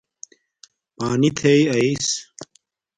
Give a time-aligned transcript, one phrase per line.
[0.97, 2.05] پانی تھیݵ آیس